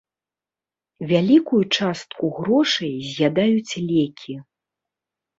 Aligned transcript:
Вялікую 1.09 1.59
частку 1.77 2.23
грошай 2.37 2.93
з'ядаюць 3.09 3.73
лекі. 3.91 4.33